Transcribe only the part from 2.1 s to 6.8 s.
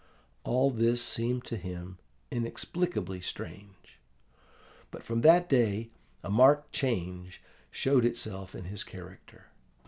inexplicably strange. But from that day a marked